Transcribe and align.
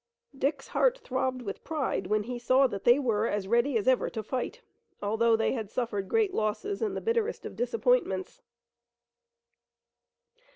Dick's 0.35 0.69
heart 0.69 0.97
throbbed 0.97 1.43
with 1.43 1.63
pride 1.63 2.07
when 2.07 2.23
he 2.23 2.39
saw 2.39 2.65
that 2.65 2.85
they 2.85 2.97
were 2.97 3.27
as 3.27 3.47
ready 3.47 3.77
as 3.77 3.87
ever 3.87 4.09
to 4.09 4.23
fight, 4.23 4.61
although 4.99 5.35
they 5.35 5.51
had 5.53 5.69
suffered 5.69 6.09
great 6.09 6.33
losses 6.33 6.81
and 6.81 6.97
the 6.97 7.01
bitterest 7.01 7.45
of 7.45 7.55
disappointments. 7.55 8.41